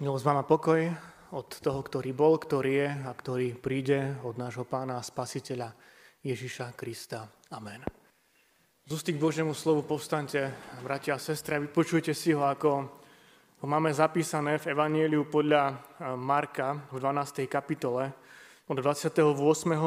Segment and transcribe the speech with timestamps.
[0.00, 0.80] Milosť vám a pokoj
[1.36, 5.76] od toho, ktorý bol, ktorý je a ktorý príde od nášho pána a spasiteľa
[6.24, 7.28] Ježiša Krista.
[7.52, 7.84] Amen.
[8.88, 12.70] Z k Božiemu slovu povstante, bratia a sestry, a vypočujte si ho, ako
[13.60, 15.74] ho máme zapísané v Evanieliu podľa e,
[16.16, 17.44] Marka v 12.
[17.44, 18.08] kapitole
[18.72, 19.20] od 28.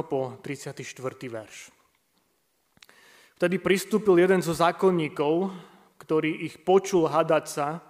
[0.06, 0.78] po 34.
[1.26, 1.74] verš.
[3.42, 5.50] Vtedy pristúpil jeden zo zákonníkov,
[5.98, 7.82] ktorý ich počul hadať sa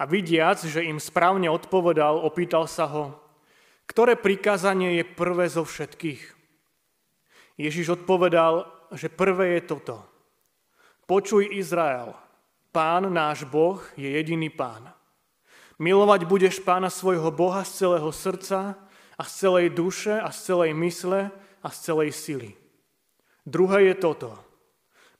[0.00, 3.20] a vidiac, že im správne odpovedal, opýtal sa ho,
[3.84, 6.22] ktoré prikázanie je prvé zo všetkých?
[7.60, 8.64] Ježiš odpovedal,
[8.96, 10.00] že prvé je toto.
[11.04, 12.16] Počuj Izrael,
[12.72, 14.88] pán náš Boh je jediný pán.
[15.76, 18.80] Milovať budeš pána svojho Boha z celého srdca
[19.20, 21.28] a z celej duše a z celej mysle
[21.60, 22.50] a z celej sily.
[23.44, 24.32] Druhé je toto.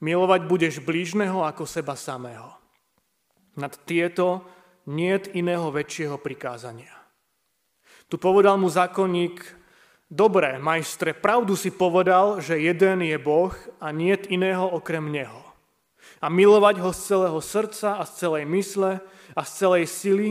[0.00, 2.56] Milovať budeš blížneho ako seba samého.
[3.60, 4.46] Nad tieto
[4.90, 6.90] niet iného väčšieho prikázania.
[8.10, 9.38] Tu povedal mu zákonník,
[10.10, 15.46] dobre, majstre, pravdu si povedal, že jeden je Boh a niet iného okrem Neho.
[16.18, 18.98] A milovať ho z celého srdca a z celej mysle
[19.38, 20.28] a z celej sily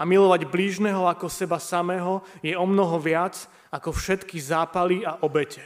[0.00, 3.36] a milovať blížneho ako seba samého je o mnoho viac
[3.68, 5.62] ako všetky zápaly a obete.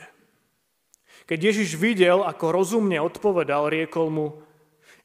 [1.24, 4.26] Keď Ježiš videl, ako rozumne odpovedal, riekol mu,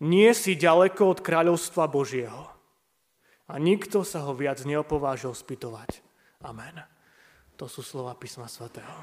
[0.04, 2.59] nie si ďaleko od kráľovstva Božieho
[3.50, 6.06] a nikto sa ho viac neopovážil spýtovať.
[6.46, 6.86] Amen.
[7.58, 8.94] To sú slova písma svätého.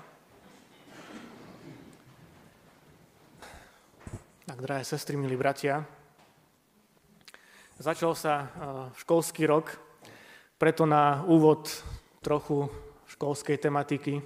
[4.46, 5.82] Tak, drahé sestry, milí bratia,
[7.82, 8.48] začal sa eh,
[9.02, 9.74] školský rok,
[10.54, 11.66] preto na úvod
[12.22, 12.70] trochu
[13.10, 14.22] školskej tematiky.
[14.22, 14.24] Eh,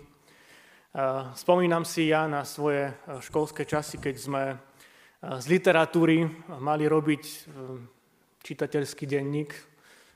[1.33, 4.43] spomínam si ja na svoje eh, školské časy, keď sme
[5.21, 6.25] z literatúry
[6.65, 7.53] mali robiť
[8.41, 9.53] čitateľský denník,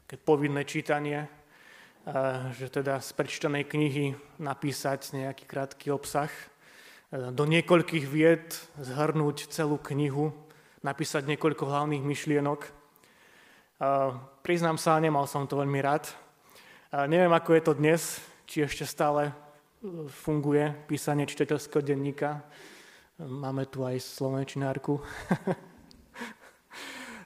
[0.06, 1.28] keď povinné čítanie,
[2.52, 6.30] že teda z prečítanej knihy napísať nejaký krátky obsah,
[7.14, 10.34] do niekoľkých vied zhrnúť celú knihu,
[10.84, 12.60] napísať niekoľko hlavných myšlienok.
[14.44, 16.10] Priznám sa, nemal som to veľmi rád.
[16.92, 18.02] Neviem, ako je to dnes,
[18.46, 19.32] či ešte stále e,
[20.06, 22.38] funguje písanie čitateľského denníka.
[23.18, 25.02] Máme tu aj slovenčinárku.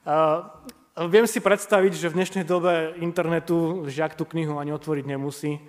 [0.98, 5.62] Viem si predstaviť, že v dnešnej dobe internetu žiak tú knihu ani otvoriť nemusí,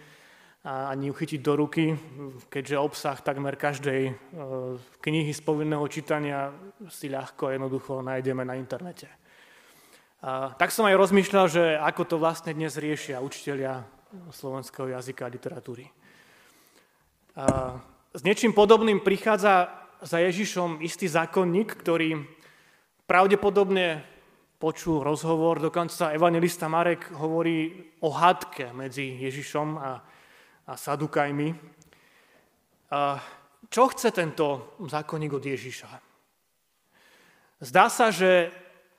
[0.66, 1.94] ani ju chytiť do ruky,
[2.50, 4.12] keďže obsah takmer každej e,
[5.06, 6.50] knihy z povinného čítania
[6.90, 9.06] si ľahko a jednoducho nájdeme na internete.
[10.58, 13.86] Tak som aj rozmýšľal, že ako to vlastne dnes riešia učiteľia
[14.34, 15.94] slovenského jazyka a literatúry.
[17.38, 17.78] A
[18.18, 19.70] s niečím podobným prichádza
[20.02, 22.26] za Ježišom istý zákonník, ktorý
[23.06, 24.18] pravdepodobne
[24.60, 27.72] počul rozhovor, dokonca evangelista Marek hovorí
[28.04, 29.92] o hádke medzi Ježišom a,
[30.68, 31.50] a Sadukajmi.
[32.92, 33.24] A
[33.72, 35.90] čo chce tento zákonník od Ježiša?
[37.64, 38.52] Zdá sa, že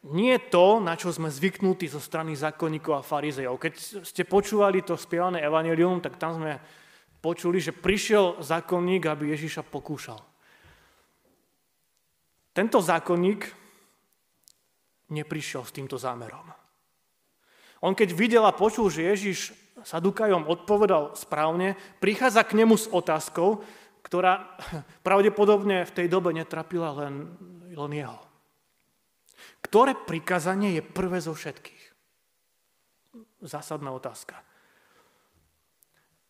[0.09, 3.61] nie to, na čo sme zvyknutí zo strany zákonníkov a farizejov.
[3.61, 6.57] Keď ste počúvali to spievané evanelium, tak tam sme
[7.21, 10.25] počuli, že prišiel zákonník, aby Ježiša pokúšal.
[12.57, 13.60] Tento zákonník
[15.11, 16.47] neprišiel s týmto zámerom.
[17.81, 19.39] On keď videl a počul, že Ježiš
[19.81, 21.73] Sadukajom odpovedal správne,
[22.05, 23.65] prichádza k nemu s otázkou,
[24.05, 24.57] ktorá
[25.07, 27.33] pravdepodobne v tej dobe netrapila len,
[27.73, 28.21] len jeho.
[29.65, 31.83] Ktoré prikázanie je prvé zo všetkých?
[33.41, 34.37] Zásadná otázka.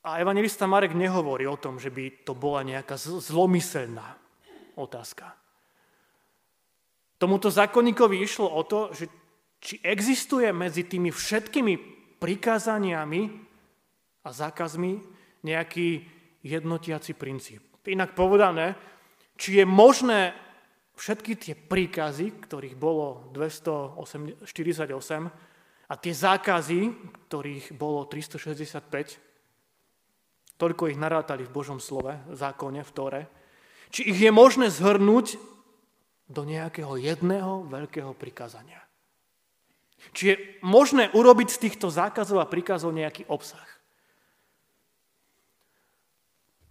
[0.00, 4.16] A evangelista Marek nehovorí o tom, že by to bola nejaká zlomyselná
[4.78, 5.36] otázka.
[7.20, 9.04] Tomuto zákonníkovi išlo o to, že
[9.60, 11.76] či existuje medzi tými všetkými
[12.16, 13.20] prikázaniami
[14.24, 14.92] a zákazmi
[15.44, 16.00] nejaký
[16.40, 17.60] jednotiaci princíp.
[17.84, 18.72] Inak povedané,
[19.36, 20.32] či je možné
[20.96, 25.28] všetky tie príkazy, ktorých bolo 248
[25.88, 26.80] a tie zákazy,
[27.28, 29.20] ktorých bolo 365,
[30.56, 33.28] toľko ich narátali v Božom slove, zákone, v Tore,
[33.92, 35.36] či ich je možné zhrnúť
[36.30, 38.78] do nejakého jedného veľkého prikázania.
[40.14, 40.34] Či je
[40.64, 43.66] možné urobiť z týchto zákazov a príkazov nejaký obsah.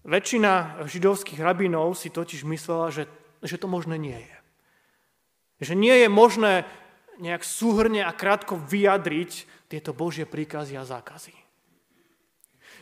[0.07, 3.05] Väčšina židovských rabinov si totiž myslela, že,
[3.43, 4.37] že to možné nie je.
[5.69, 6.53] Že nie je možné
[7.19, 11.35] nejak súhrne a krátko vyjadriť tieto Božie príkazy a zákazy.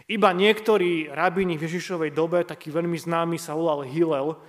[0.08, 4.40] Iba niektorí rabíni v Ježišovej dobe, taký veľmi známy sa volal Hillel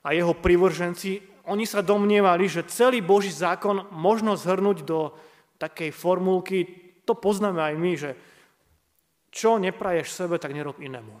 [0.00, 5.12] a jeho privrženci, oni sa domnievali, že celý Boží zákon možno zhrnúť do
[5.60, 6.64] takej formulky,
[7.04, 8.10] to poznáme aj my, že
[9.28, 11.14] čo nepraješ sebe, tak nerob inému.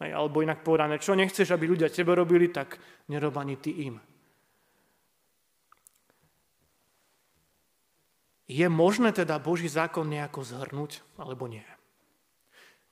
[0.00, 2.76] Hej, alebo inak povedané, čo nechceš, aby ľudia tebe robili, tak
[3.08, 3.96] nerob ani ty im.
[8.46, 11.66] Je možné teda Boží zákon nejako zhrnúť, alebo nie?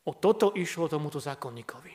[0.05, 1.95] O toto išlo tomuto zákonníkovi.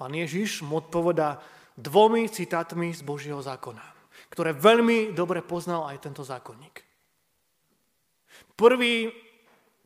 [0.00, 1.38] Pán Ježiš mu odpovedá
[1.76, 3.82] dvomi citátmi z Božieho zákona,
[4.28, 6.84] ktoré veľmi dobre poznal aj tento zákonník.
[8.56, 9.10] Prvý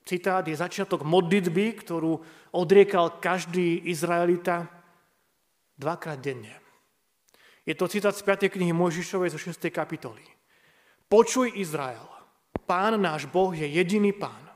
[0.07, 2.23] citát je začiatok modlitby, ktorú
[2.55, 4.71] odriekal každý Izraelita
[5.77, 6.55] dvakrát denne.
[7.67, 8.47] Je to citát z 5.
[8.55, 9.59] knihy Mojžišovej zo 6.
[9.75, 10.23] kapitoly.
[11.11, 12.07] Počuj Izrael,
[12.63, 14.47] pán náš Boh je jediný pán.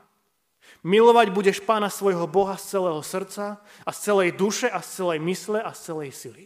[0.81, 5.19] Milovať budeš pána svojho Boha z celého srdca a z celej duše a z celej
[5.21, 6.45] mysle a z celej sily.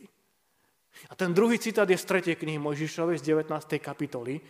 [1.10, 2.34] A ten druhý citát je z 3.
[2.34, 3.52] knihy Mojžišovej z 19.
[3.78, 4.42] kapitoly.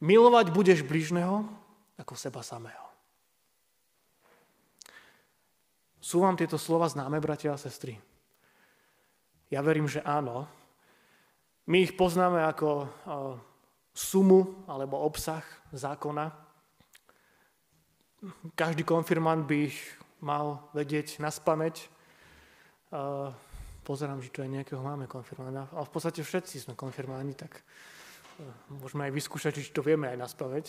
[0.00, 1.44] Milovať budeš bližného
[1.98, 2.86] ako seba samého.
[6.00, 8.00] Sú vám tieto slova známe, bratia a sestry?
[9.52, 10.48] Ja verím, že áno.
[11.68, 12.88] My ich poznáme ako
[13.92, 15.44] sumu alebo obsah
[15.74, 16.32] zákona.
[18.56, 19.78] Každý konfirmant by ich
[20.24, 21.88] mal vedieť na spameť.
[23.90, 25.66] Pozerám, že tu aj nejakého máme konfirmanta.
[25.74, 27.58] Ale v podstate všetci sme konfirmáni, tak
[28.38, 28.46] e,
[28.78, 30.66] môžeme aj vyskúšať, či to vieme aj na spameť.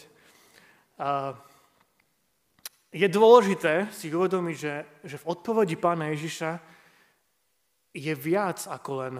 [2.92, 4.76] Je dôležité si uvedomiť, že,
[5.06, 6.60] že v odpovedi pána Ježiša
[7.94, 9.16] je viac ako len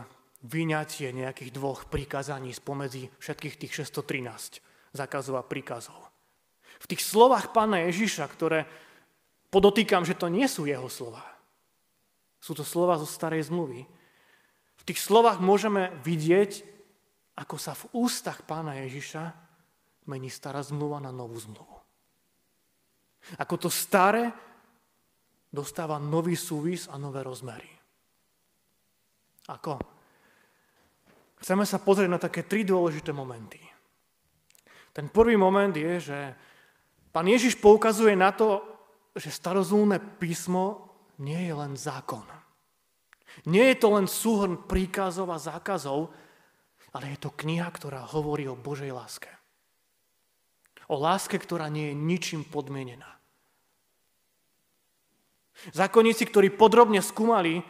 [0.50, 6.10] vyňatie nejakých dvoch prikázaní spomedzi všetkých tých 613 zákazov a príkazov.
[6.82, 8.66] V tých slovách pána Ježiša, ktoré
[9.54, 11.31] podotýkam, že to nie sú jeho slova,
[12.42, 13.86] sú to slova zo starej zmluvy.
[14.82, 16.66] V tých slovách môžeme vidieť,
[17.38, 19.30] ako sa v ústach pána Ježiša
[20.10, 21.78] mení stará zmluva na novú zmluvu.
[23.38, 24.34] Ako to staré
[25.54, 27.70] dostáva nový súvis a nové rozmery.
[29.54, 29.78] Ako?
[31.42, 33.62] Chceme sa pozrieť na také tri dôležité momenty.
[34.92, 36.20] Ten prvý moment je, že
[37.14, 38.66] pán Ježiš poukazuje na to,
[39.16, 40.91] že starozumné písmo
[41.22, 42.26] nie je len zákon.
[43.48, 46.12] Nie je to len súhrn príkazov a zákazov,
[46.92, 49.32] ale je to kniha, ktorá hovorí o Božej láske.
[50.92, 53.08] O láske, ktorá nie je ničím podmienená.
[55.72, 57.62] Zákonníci, ktorí podrobne skúmali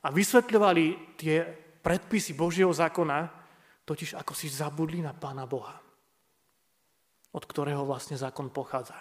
[0.00, 1.44] a vysvetľovali tie
[1.82, 3.28] predpisy Božieho zákona,
[3.84, 5.76] totiž ako si zabudli na Pána Boha,
[7.34, 8.96] od ktorého vlastne zákon pochádza.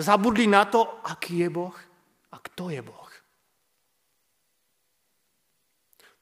[0.00, 1.76] Zabudli na to, aký je Boh
[2.32, 3.10] a kto je Boh.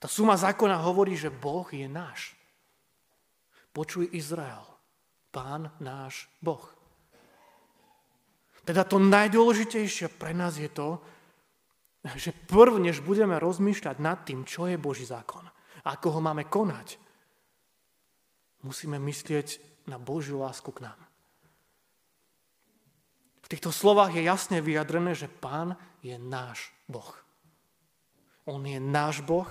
[0.03, 2.35] Tá suma zákona hovorí, že Boh je náš.
[3.71, 4.67] Počuj Izrael,
[5.31, 6.67] pán náš Boh.
[8.67, 10.99] Teda to najdôležitejšie pre nás je to,
[12.19, 15.47] že prv, než budeme rozmýšľať nad tým, čo je Boží zákon,
[15.87, 16.99] ako ho máme konať,
[18.67, 20.99] musíme myslieť na Božiu lásku k nám.
[23.43, 27.15] V týchto slovách je jasne vyjadrené, že Pán je náš Boh.
[28.51, 29.47] On je náš Boh,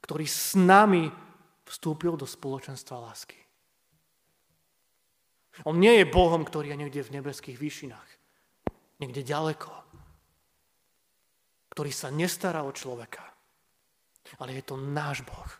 [0.00, 1.08] ktorý s nami
[1.68, 3.38] vstúpil do spoločenstva lásky.
[5.68, 8.10] On nie je Bohom, ktorý je niekde v nebeských výšinách,
[8.98, 9.70] niekde ďaleko,
[11.74, 13.22] ktorý sa nestará o človeka,
[14.40, 15.50] ale je to náš Boh.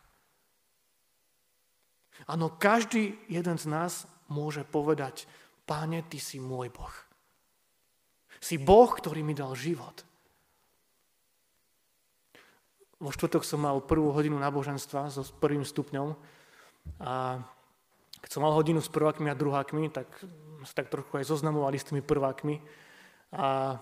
[2.28, 5.24] Áno, každý jeden z nás môže povedať,
[5.64, 6.94] páne, ty si môj Boh.
[8.40, 10.04] Si Boh, ktorý mi dal život.
[13.00, 16.12] Vo štvrtok som mal prvú hodinu náboženstva so prvým stupňom
[17.00, 17.40] a
[18.20, 20.06] keď som mal hodinu s prvákmi a druhákmi, tak
[20.68, 22.60] sa tak trochu aj zoznamovali s tými prvákmi
[23.32, 23.80] a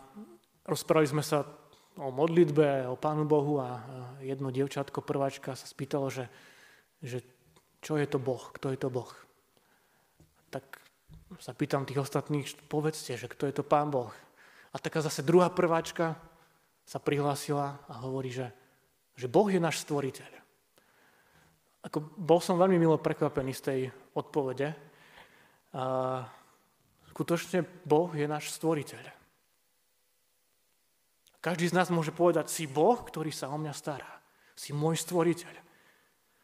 [0.63, 1.43] rozprávali sme sa
[1.99, 3.83] o modlitbe, o Pánu Bohu a
[4.23, 6.31] jedno dievčatko, prváčka, sa spýtalo, že,
[7.03, 7.27] že
[7.83, 9.11] čo je to Boh, kto je to Boh.
[10.55, 10.63] Tak
[11.43, 14.15] sa pýtam tých ostatných, povedzte, že kto je to Pán Boh.
[14.71, 16.15] A taká zase druhá prváčka
[16.87, 18.55] sa prihlásila a hovorí, že,
[19.19, 20.31] že Boh je náš stvoriteľ.
[21.91, 23.81] Ako, bol som veľmi milo prekvapený z tej
[24.15, 24.71] odpovede.
[25.75, 26.23] A
[27.11, 29.03] skutočne Boh je náš stvoriteľ.
[31.43, 34.23] Každý z nás môže povedať, si Boh, ktorý sa o mňa stará.
[34.55, 35.55] Si môj stvoriteľ.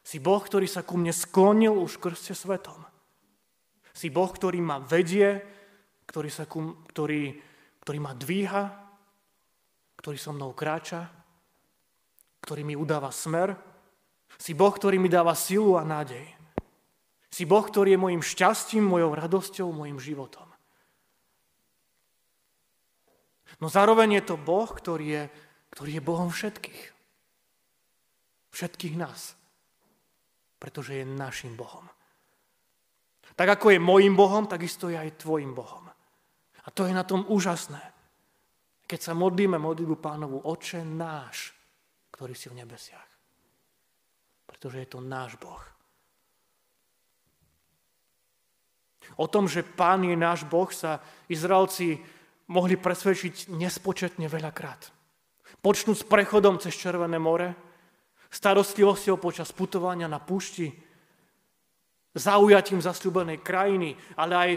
[0.02, 2.82] Si Boh, ktorý sa ku mne sklonil už krste svetom.
[3.94, 5.42] Si Boh, ktorý ma vedie,
[6.10, 7.38] ktorý, sa ku, ktorý,
[7.86, 8.64] ktorý ma dvíha,
[9.98, 11.23] ktorý so mnou kráča,
[12.44, 13.56] ktorý mi udáva smer.
[14.36, 16.28] Si Boh, ktorý mi dáva silu a nádej.
[17.32, 20.44] Si Boh, ktorý je mojim šťastím, mojou radosťou, mojim životom.
[23.64, 25.22] No zároveň je to Boh, ktorý je,
[25.72, 26.82] ktorý je Bohom všetkých.
[28.52, 29.40] Všetkých nás.
[30.60, 31.88] Pretože je našim Bohom.
[33.34, 35.88] Tak ako je môjim Bohom, takisto je aj tvojim Bohom.
[36.64, 37.80] A to je na tom úžasné.
[38.84, 41.53] Keď sa modlíme modlitbu pánovu, Oče náš,
[42.14, 43.10] ktorý si v nebesiach.
[44.46, 45.58] Pretože je to náš Boh.
[49.18, 51.98] O tom, že Pán je náš Boh, sa Izraelci
[52.48, 54.94] mohli presvedčiť nespočetne veľakrát.
[55.58, 57.56] Počnúť s prechodom cez Červené more,
[58.30, 60.70] starostlivosťou počas putovania na púšti,
[62.14, 64.50] zaujatím zasľúbenej krajiny, ale aj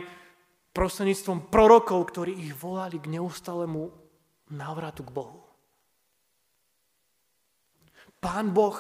[0.78, 3.90] prostredníctvom prorokov, ktorí ich volali k neustálému
[4.54, 5.47] návratu k Bohu.
[8.18, 8.78] Pán Boh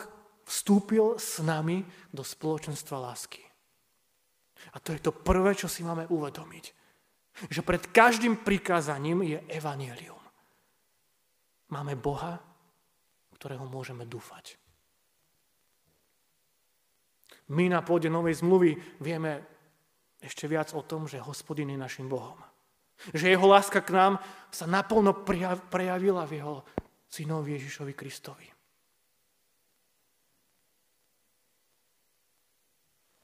[0.47, 3.43] vstúpil s nami do spoločenstva lásky.
[4.73, 6.65] A to je to prvé, čo si máme uvedomiť.
[7.53, 10.17] Že pred každým prikázaním je evanielium.
[11.69, 12.41] Máme Boha,
[13.37, 14.57] ktorého môžeme dúfať.
[17.53, 19.45] My na pôde Novej zmluvy vieme
[20.17, 22.41] ešte viac o tom, že hospodin je našim Bohom.
[23.13, 24.13] Že jeho láska k nám
[24.49, 25.13] sa naplno
[25.69, 26.55] prejavila v jeho
[27.05, 28.56] synovi Ježišovi Kristovi.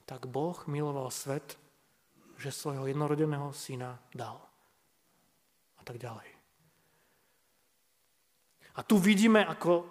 [0.03, 1.55] Tak Boh miloval svet,
[2.37, 4.39] že svojho jednorodeného syna dal.
[5.79, 6.27] A tak ďalej.
[8.73, 9.85] A tu vidíme, ako e,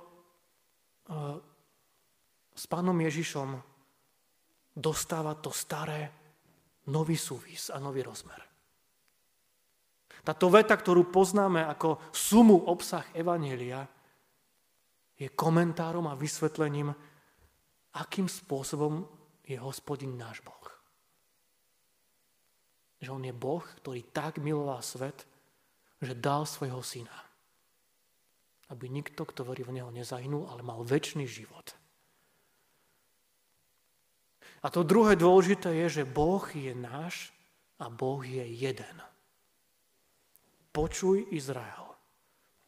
[2.52, 3.54] s pánom Ježišom
[4.75, 6.11] dostáva to staré
[6.90, 8.42] nový súvis a nový rozmer.
[10.23, 13.87] Táto veta, ktorú poznáme ako sumu obsah Evanielia,
[15.19, 16.90] je komentárom a vysvetlením,
[17.95, 19.07] akým spôsobom
[19.46, 20.66] je hospodin náš Boh.
[23.02, 25.26] Že on je Boh, ktorý tak miloval svet,
[26.02, 27.14] že dal svojho syna.
[28.70, 31.75] Aby nikto, kto verí v Neho, nezahynul, ale mal väčší život.
[34.62, 37.34] A to druhé dôležité je, že Boh je náš
[37.82, 39.02] a Boh je jeden.
[40.70, 41.90] Počuj Izrael.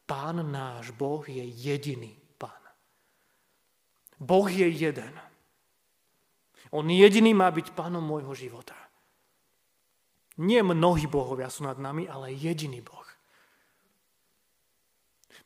[0.05, 2.61] Pán náš Boh je jediný pán.
[4.19, 5.15] Boh je jeden.
[6.73, 8.77] On jediný má byť pánom môjho života.
[10.41, 13.05] Nie mnohí bohovia sú nad nami, ale jediný Boh.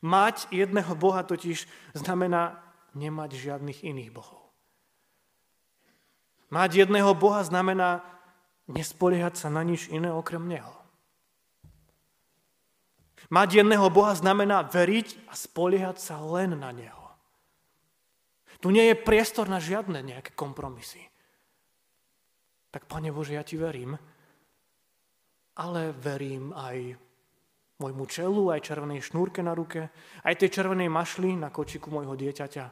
[0.00, 2.56] Mať jedného Boha totiž znamená
[2.96, 4.40] nemať žiadnych iných bohov.
[6.48, 8.02] Mať jedného Boha znamená
[8.66, 10.72] nespoliehať sa na nič iné okrem Neho.
[13.30, 17.06] Mať jedného Boha znamená veriť a spoliehať sa len na Neho.
[18.58, 21.09] Tu nie je priestor na žiadne nejaké kompromisy.
[22.70, 23.98] Tak, Pane Bože, ja Ti verím,
[25.58, 26.94] ale verím aj
[27.80, 29.90] môjmu čelu, aj červenej šnúrke na ruke,
[30.22, 32.64] aj tej červenej mašli na kočiku môjho dieťaťa.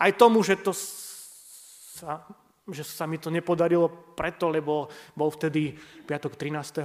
[0.00, 2.24] Aj tomu, že, to sa,
[2.68, 5.74] že sa mi to nepodarilo preto, lebo bol vtedy
[6.04, 6.84] piatok 13.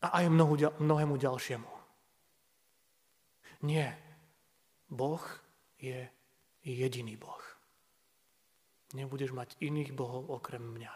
[0.00, 1.70] A aj mnohu, mnohému ďalšiemu.
[3.66, 3.92] Nie.
[4.90, 5.22] Boh
[5.78, 6.08] je
[6.64, 7.49] jediný Boh.
[8.94, 10.94] Nebudeš mať iných bohov okrem mňa.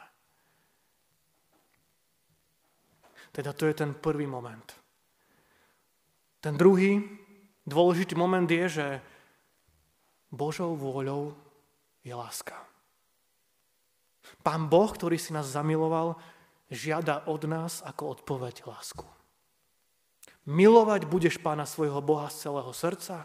[3.35, 4.67] Teda to je ten prvý moment.
[6.39, 7.03] Ten druhý
[7.67, 8.87] dôležitý moment je, že
[10.31, 11.35] Božou vôľou
[12.03, 12.59] je láska.
[14.43, 16.21] Pán Boh, ktorý si nás zamiloval,
[16.69, 19.07] žiada od nás ako odpoveď lásku.
[20.45, 23.25] Milovať budeš pána svojho Boha z celého srdca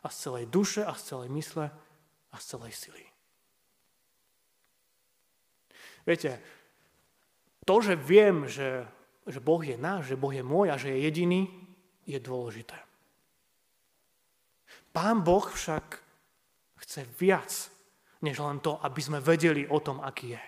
[0.00, 1.66] a z celej duše a z celej mysle
[2.30, 3.09] a z celej sily.
[6.10, 6.42] Viete,
[7.62, 8.82] to, že viem, že,
[9.30, 11.46] že Boh je náš, že Boh je môj a že je jediný,
[12.02, 12.74] je dôležité.
[14.90, 16.02] Pán Boh však
[16.82, 17.70] chce viac,
[18.26, 20.44] než len to, aby sme vedeli o tom, aký je.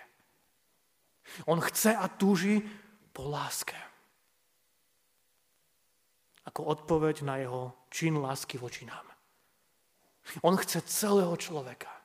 [1.46, 2.58] On chce a túži
[3.14, 3.78] po láske.
[6.42, 9.06] Ako odpoveď na jeho čin lásky voči nám.
[10.42, 12.01] On chce celého človeka.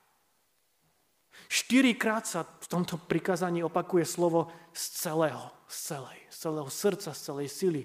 [1.48, 7.20] Štyrikrát sa v tomto prikázaní opakuje slovo z celého, z celej, z celého srdca, z
[7.24, 7.82] celej sily,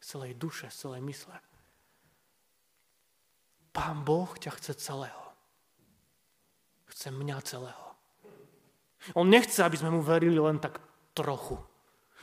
[0.00, 1.36] z celej duše, z celej mysle.
[3.76, 5.24] Pán Boh ťa chce celého.
[6.88, 7.86] Chce mňa celého.
[9.12, 10.80] On nechce, aby sme mu verili len tak
[11.12, 11.60] trochu.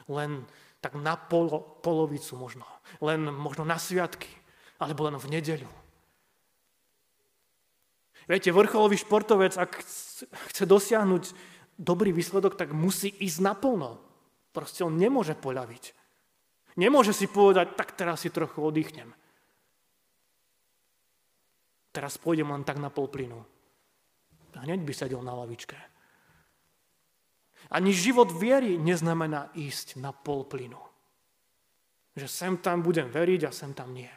[0.10, 0.42] Len
[0.82, 2.66] tak na polo, polovicu možno.
[3.06, 4.32] Len možno na sviatky.
[4.82, 5.70] Alebo len v nedeľu.
[8.30, 9.82] Viete, vrcholový športovec, ak
[10.54, 11.34] chce dosiahnuť
[11.82, 13.98] dobrý výsledok, tak musí ísť naplno.
[14.54, 15.84] Proste on nemôže poľaviť.
[16.78, 19.10] Nemôže si povedať, tak teraz si trochu oddychnem.
[21.92, 23.44] Teraz pôjdem len tak na pol plynu.
[24.56, 25.76] Hneď by sedel na lavičke.
[27.72, 30.80] Ani život viery neznamená ísť na pol plynu.
[32.16, 34.12] Že sem tam budem veriť a sem tam nie.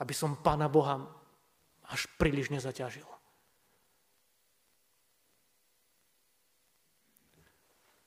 [0.00, 1.21] Aby som Pána Boha
[1.92, 3.04] až príliš nezaťažil.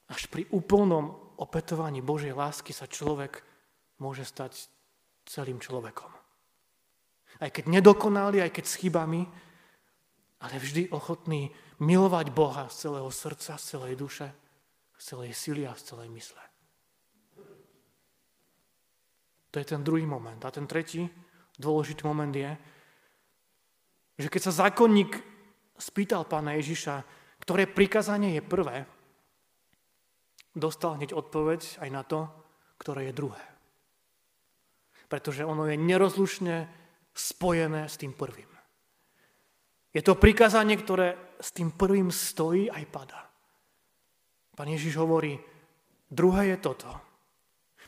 [0.10, 3.46] Až pri úplnom opetovaní Božej lásky sa človek
[4.02, 4.70] môže stať
[5.26, 6.10] celým človekom.
[7.42, 9.28] Aj keď nedokonali, aj keď s chybami,
[10.40, 11.52] ale vždy ochotný
[11.82, 14.28] milovať Boha z celého srdca, z celej duše,
[14.96, 16.44] z celej sily a z celej mysle.
[19.52, 20.40] To je ten druhý moment.
[20.44, 21.08] A ten tretí
[21.60, 22.52] dôležitý moment je,
[24.16, 25.20] že keď sa zákonník
[25.76, 27.04] spýtal pána Ježiša,
[27.44, 28.88] ktoré prikázanie je prvé,
[30.56, 32.32] dostal hneď odpoveď aj na to,
[32.80, 33.44] ktoré je druhé.
[35.12, 36.66] Pretože ono je nerozlučne
[37.12, 38.50] spojené s tým prvým.
[39.96, 43.20] Je to prikázanie, ktoré s tým prvým stojí aj pada.
[44.56, 45.40] Pán Ježiš hovorí,
[46.12, 46.92] druhé je toto.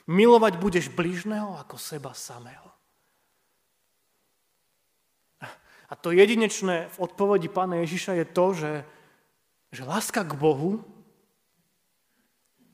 [0.07, 2.66] Milovať budeš bližného ako seba samého.
[5.87, 8.73] A to jedinečné v odpovedi pána Ježiša je to, že,
[9.71, 10.83] že láska k Bohu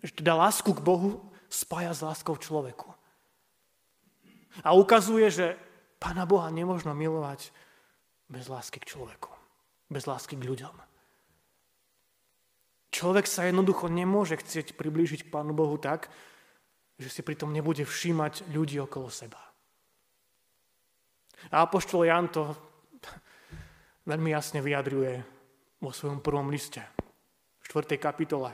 [0.03, 2.91] že teda lásku k Bohu spája s láskou človeku.
[4.61, 5.55] A ukazuje, že
[5.97, 7.55] Pána Boha nemôžno milovať
[8.27, 9.31] bez lásky k človeku,
[9.87, 10.75] bez lásky k ľuďom.
[12.91, 16.11] Človek sa jednoducho nemôže chcieť priblížiť k Pánu Bohu tak,
[16.99, 19.39] že si pritom nebude všímať ľudí okolo seba.
[21.49, 22.53] A Apoštol Jan to
[24.07, 25.13] veľmi jasne vyjadruje
[25.83, 26.83] vo svojom prvom liste,
[27.59, 27.99] v 4.
[27.99, 28.51] kapitole.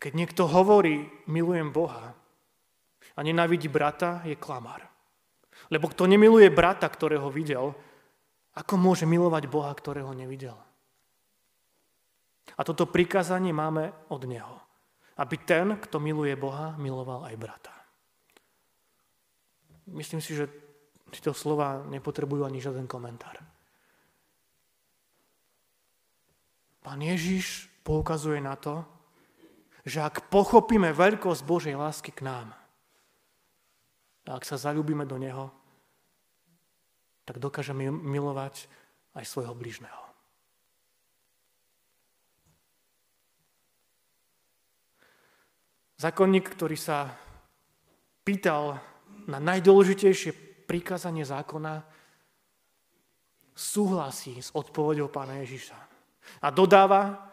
[0.00, 2.16] Keď niekto hovorí, milujem Boha
[3.14, 4.88] a nenávidí brata, je klamár.
[5.68, 7.76] Lebo kto nemiluje brata, ktorého videl,
[8.56, 10.56] ako môže milovať Boha, ktorého nevidel?
[12.56, 14.58] A toto prikázanie máme od Neho.
[15.20, 17.74] Aby ten, kto miluje Boha, miloval aj brata.
[19.90, 20.48] Myslím si, že
[21.10, 23.42] tieto slova nepotrebujú ani žiaden komentár.
[26.80, 28.82] Pán Ježiš poukazuje na to,
[29.84, 32.56] že ak pochopíme veľkosť Božej lásky k nám,
[34.30, 35.50] a ak sa zalúbime do Neho,
[37.26, 38.70] tak dokážeme milovať
[39.18, 40.02] aj svojho bližného.
[46.00, 47.12] Zákonník, ktorý sa
[48.24, 48.80] pýtal
[49.28, 51.82] na najdôležitejšie prikázanie zákona,
[53.50, 55.74] súhlasí s odpovedou pána Ježiša.
[56.46, 57.26] A dodáva,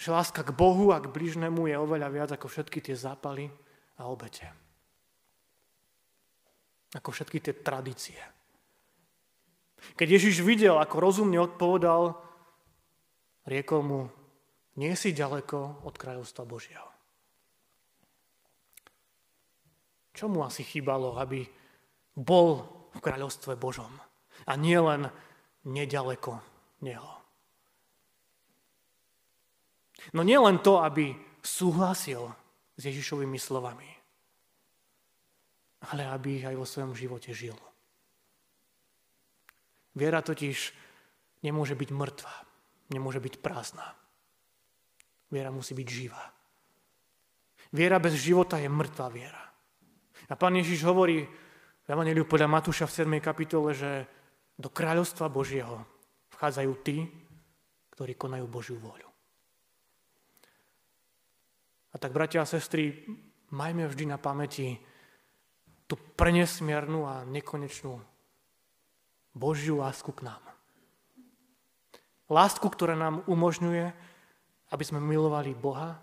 [0.00, 3.52] že láska k Bohu a k bližnému je oveľa viac ako všetky tie zápaly
[4.00, 4.48] a obete.
[6.96, 8.16] Ako všetky tie tradície.
[9.92, 12.16] Keď Ježiš videl, ako rozumne odpovedal,
[13.44, 14.00] riekol mu,
[14.80, 16.88] nie si ďaleko od kráľovstva Božieho.
[20.16, 21.44] Čo mu asi chýbalo, aby
[22.14, 23.90] bol v kráľovstve Božom
[24.46, 25.10] a nie len
[25.66, 26.38] nedaleko
[26.82, 27.10] neho?
[30.12, 32.28] No nie len to, aby súhlasil
[32.74, 33.88] s Ježišovými slovami,
[35.92, 37.56] ale aby ich aj vo svojom živote žil.
[39.94, 40.74] Viera totiž
[41.46, 42.34] nemôže byť mŕtva,
[42.90, 43.94] nemôže byť prázdna.
[45.30, 46.24] Viera musí byť živá.
[47.74, 49.44] Viera bez života je mŕtva viera.
[50.30, 51.26] A pán Ježiš hovorí
[51.84, 53.20] v Evangeliu podľa Matúša v 7.
[53.20, 54.08] kapitole, že
[54.56, 55.84] do kráľovstva Božieho
[56.32, 57.04] vchádzajú tí,
[57.92, 59.08] ktorí konajú Božiu vôľu.
[61.92, 63.04] A tak, bratia a sestry,
[63.52, 64.80] majme vždy na pamäti
[65.84, 68.00] tú prenesmiernu a nekonečnú
[69.36, 70.42] Božiu lásku k nám.
[72.32, 73.92] Lásku, ktorá nám umožňuje,
[74.72, 76.00] aby sme milovali Boha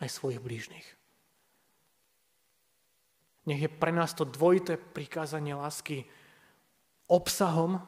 [0.00, 0.97] aj svojich blížnych.
[3.48, 6.04] Nech je pre nás to dvojité prikázanie lásky
[7.08, 7.80] obsahom,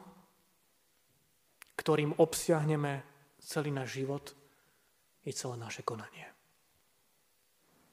[1.77, 3.05] ktorým obsiahneme
[3.37, 4.33] celý náš život
[5.21, 6.25] i celé naše konanie.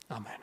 [0.09, 0.40] Amen.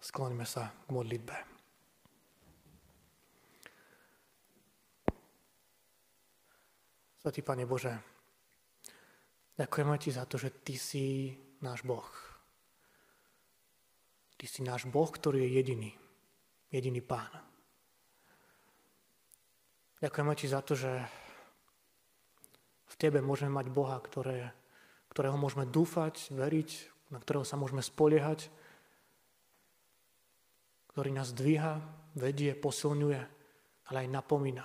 [0.00, 1.55] Skloňme sa k modlitbe.
[7.20, 7.94] Svetý Pane Bože,
[9.56, 12.06] ďakujeme Ti za to, že Ty si náš Boh.
[14.36, 15.90] Ty si náš Boh, ktorý je jediný,
[16.68, 17.32] jediný Pán.
[20.04, 20.92] Ďakujeme Ti za to, že
[22.86, 24.52] v Tebe môžeme mať Boha, ktoré,
[25.08, 26.70] ktorého môžeme dúfať, veriť,
[27.12, 28.52] na ktorého sa môžeme spoliehať,
[30.92, 31.80] ktorý nás dvíha,
[32.16, 33.20] vedie, posilňuje,
[33.92, 34.64] ale aj napomína.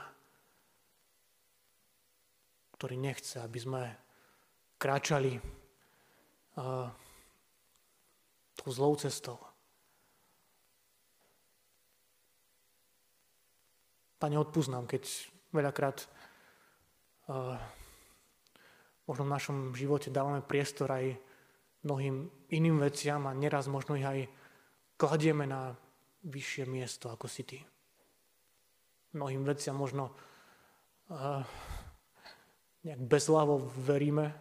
[2.82, 3.94] Ktorý nechce, aby sme
[4.82, 6.90] kráčali uh,
[8.58, 9.38] tou zlou cestou.
[14.18, 15.06] Pane, odpúznam, keď
[15.54, 16.10] veľakrát
[17.30, 17.54] uh,
[19.06, 21.22] možno v našom živote dávame priestor aj
[21.86, 24.26] mnohým iným veciam a neraz možno ich aj
[24.98, 25.78] kladieme na
[26.26, 27.62] vyššie miesto, ako si ty.
[29.14, 30.18] Mnohým veciam možno
[31.14, 31.46] uh,
[32.82, 34.34] nejak bezlávo veríme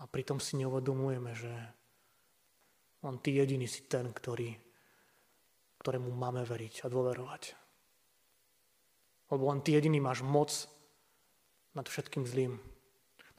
[0.00, 1.52] a pritom si neuvedomujeme, že
[3.00, 4.52] len ty jediný si ten, ktorý,
[5.80, 7.42] ktorému máme veriť a dôverovať.
[9.32, 10.52] Lebo len ty jediný máš moc
[11.72, 12.60] nad všetkým zlým.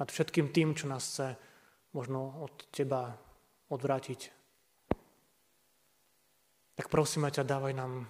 [0.02, 1.38] Nad všetkým tým, čo nás chce
[1.94, 3.20] možno od teba
[3.70, 4.34] odvrátiť.
[6.80, 8.10] Tak prosíme ťa, dávaj nám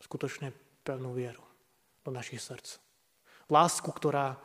[0.00, 0.54] skutočne
[0.86, 1.42] pevnú vieru
[2.06, 2.91] do našich srdc.
[3.52, 4.40] Lásku, ktorá,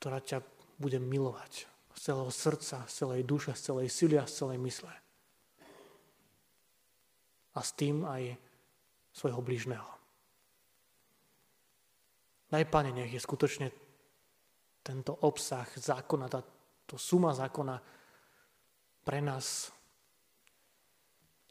[0.00, 0.40] ktorá ťa
[0.80, 4.92] bude milovať z celého srdca, z celej duše, z celej sily a z celej mysle.
[7.52, 8.36] A s tým aj
[9.12, 9.88] svojho blížneho.
[12.48, 13.68] Daj, Pane, nech je skutočne
[14.84, 17.76] tento obsah zákona, táto suma zákona
[19.02, 19.72] pre nás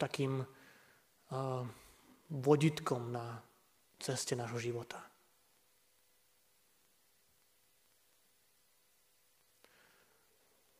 [0.00, 1.62] takým uh,
[2.32, 3.42] voditkom na
[4.00, 5.15] ceste nášho života.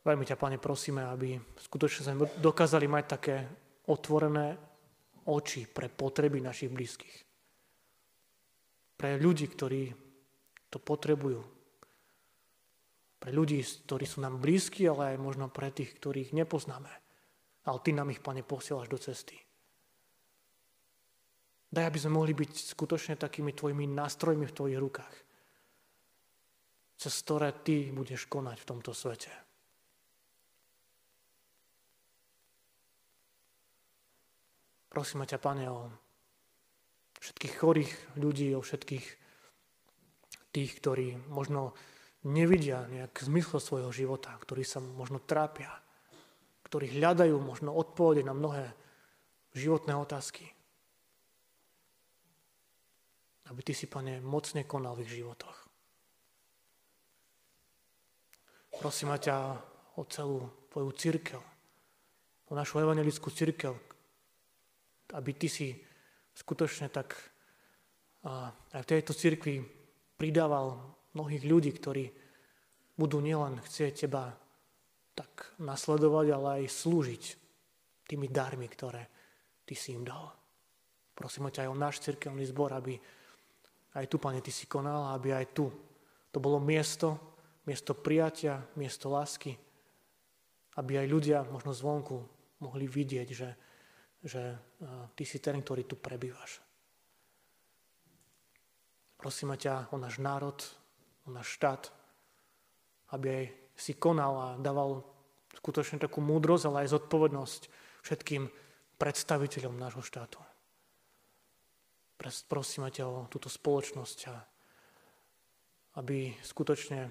[0.06, 3.42] Veľmi ťa, Pane, prosíme, aby skutočne sme dokázali mať také
[3.90, 4.54] otvorené
[5.26, 7.16] oči pre potreby našich blízkych.
[8.94, 9.90] Pre ľudí, ktorí
[10.70, 11.42] to potrebujú.
[13.18, 16.92] Pre ľudí, ktorí sú nám blízki, ale aj možno pre tých, ktorých nepoznáme.
[17.66, 19.34] Ale Ty nám ich, Pane, posielaš do cesty.
[21.66, 25.14] Daj, aby sme mohli byť skutočne takými Tvojimi nástrojmi v Tvojich rukách,
[26.94, 29.45] cez ktoré Ty budeš konať v tomto svete.
[34.96, 35.92] Prosíme ťa, Pane, o
[37.20, 39.06] všetkých chorých ľudí, o všetkých
[40.56, 41.76] tých, ktorí možno
[42.24, 45.68] nevidia nejak zmysel svojho života, ktorí sa možno trápia,
[46.64, 48.72] ktorí hľadajú možno odpovede na mnohé
[49.52, 50.48] životné otázky.
[53.52, 55.68] Aby Ty si, Pane, mocne konal v ich životoch.
[58.80, 59.60] Prosím ťa
[60.00, 61.40] o celú Tvoju církev,
[62.48, 63.85] o našu evangelickú církev,
[65.14, 65.68] aby Ty si
[66.34, 67.14] skutočne tak
[68.26, 69.62] aj v tejto církvi
[70.18, 72.04] pridával mnohých ľudí, ktorí
[72.98, 74.34] budú nielen chcieť teba
[75.16, 77.22] tak nasledovať, ale aj slúžiť
[78.04, 79.06] tými darmi, ktoré
[79.64, 80.32] ty si im dal.
[81.16, 83.00] Prosím ťa aj o náš cirkevný zbor, aby
[83.96, 85.72] aj tu, Pane, ty si konal, aby aj tu
[86.28, 87.16] to bolo miesto,
[87.64, 89.56] miesto prijatia, miesto lásky,
[90.76, 92.20] aby aj ľudia možno zvonku
[92.60, 93.48] mohli vidieť, že,
[94.26, 94.58] že
[95.14, 96.58] ty si ten, ktorý tu prebývaš.
[99.14, 100.58] Prosíme ťa o náš národ,
[101.24, 101.94] o náš štát,
[103.14, 105.06] aby si konal a dával
[105.54, 107.62] skutočne takú múdrosť, ale aj zodpovednosť
[108.02, 108.50] všetkým
[108.98, 110.42] predstaviteľom nášho štátu.
[112.50, 114.36] Prosíme ťa o túto spoločnosť a
[116.02, 117.08] aby skutočne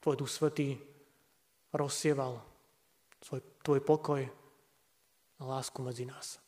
[0.00, 0.78] Tvoj Duch Svetý
[1.74, 2.40] rozsieval
[3.20, 4.22] svoj, Tvoj pokoj
[5.38, 6.40] a lásku medzi nás.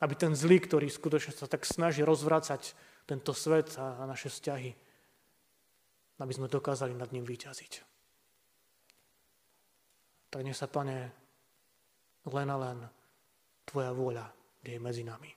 [0.00, 2.72] Aby ten zlý, ktorý skutočne sa tak snaží rozvracať
[3.04, 4.70] tento svet a naše vzťahy,
[6.20, 7.72] aby sme dokázali nad ním vyťaziť.
[10.30, 11.10] Tak nech sa, Pane,
[12.28, 12.78] len a len
[13.66, 14.26] Tvoja vôľa
[14.62, 15.30] je medzi nami.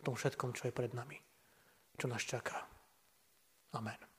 [0.00, 1.16] V tom všetkom, čo je pred nami,
[1.96, 2.66] čo nás čaká.
[3.74, 4.13] Amen.